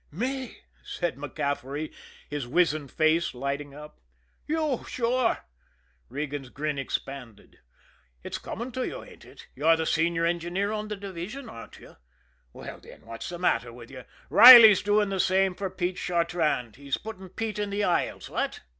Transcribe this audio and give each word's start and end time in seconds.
"Me!" 0.09 0.57
said 0.83 1.15
MacCaffery, 1.15 1.93
his 2.27 2.47
wizened 2.47 2.89
face 2.89 3.35
lighting 3.35 3.75
up. 3.75 3.99
"You 4.47 4.83
sure!" 4.87 5.45
Regan's 6.09 6.49
grin 6.49 6.79
expanded. 6.79 7.59
"It's 8.23 8.39
coming 8.39 8.71
to 8.71 8.83
you, 8.83 9.03
ain't 9.03 9.25
it? 9.25 9.45
You're 9.55 9.75
the 9.75 9.85
senior 9.85 10.25
engineer 10.25 10.71
on 10.71 10.87
the 10.87 10.95
division, 10.95 11.51
ain't 11.51 11.77
you? 11.79 11.97
Well, 12.51 12.79
then, 12.79 13.05
what's 13.05 13.29
the 13.29 13.37
matter 13.37 13.71
with 13.71 13.91
you? 13.91 14.05
Riley's 14.31 14.81
doing 14.81 15.09
the 15.09 15.19
same 15.19 15.53
for 15.53 15.69
Pete 15.69 15.97
Chartrand 15.99 16.77
he's 16.77 16.97
putting 16.97 17.29
Pete 17.29 17.59
in 17.59 17.69
the 17.69 17.83
aisles. 17.83 18.27
What?" 18.27 18.61